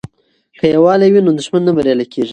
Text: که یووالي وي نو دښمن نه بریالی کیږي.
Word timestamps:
که 0.59 0.65
یووالي 0.73 1.07
وي 1.11 1.21
نو 1.25 1.31
دښمن 1.39 1.61
نه 1.67 1.71
بریالی 1.77 2.05
کیږي. 2.13 2.29